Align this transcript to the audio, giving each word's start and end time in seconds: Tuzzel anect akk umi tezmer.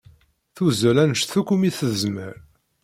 Tuzzel 0.55 0.97
anect 1.03 1.31
akk 1.39 1.49
umi 1.53 1.69
tezmer. 1.77 2.35